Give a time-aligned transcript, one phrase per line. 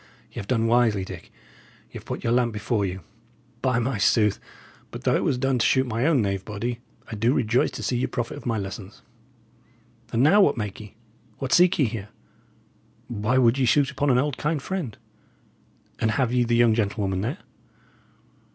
[0.33, 1.31] y' 'ave done wisely, Dick;
[1.93, 3.01] y' 'ave put your lamp before you.
[3.61, 4.39] By my sooth,
[4.89, 6.79] but, though it was done to shoot my own knave body,
[7.11, 9.03] I do rejoice to see ye profit of my lessons!
[10.11, 10.95] And now, what make ye?
[11.37, 12.09] what seek ye here?
[13.09, 14.97] Why would ye shoot upon an old, kind friend?
[15.99, 17.37] And have ye the young gentlewoman there?"